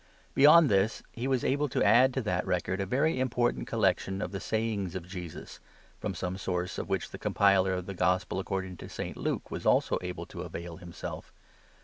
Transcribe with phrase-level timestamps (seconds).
[0.33, 4.31] Beyond this,> he was able to add tq that record a very important collection of
[4.31, 5.59] the Sayings of Jesus?!
[5.99, 9.15] from some source of which the compiler of' The i Gospel according to St.
[9.15, 11.31] Luke' was also able to avail himself.